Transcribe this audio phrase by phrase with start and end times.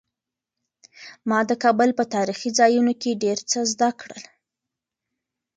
[1.29, 4.21] ما د کابل په تاریخي ځایونو کې ډېر څه زده کړل.